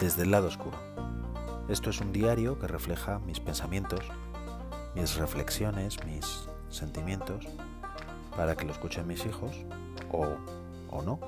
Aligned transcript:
desde 0.00 0.22
el 0.22 0.30
lado 0.30 0.48
oscuro. 0.48 0.78
Esto 1.68 1.90
es 1.90 2.00
un 2.00 2.12
diario 2.12 2.58
que 2.58 2.66
refleja 2.66 3.18
mis 3.20 3.40
pensamientos, 3.40 4.00
mis 4.94 5.16
reflexiones, 5.16 6.02
mis 6.04 6.48
sentimientos, 6.68 7.46
para 8.36 8.56
que 8.56 8.64
lo 8.64 8.72
escuchen 8.72 9.06
mis 9.06 9.26
hijos 9.26 9.56
o, 10.12 10.36
o 10.90 11.02
no, 11.02 11.18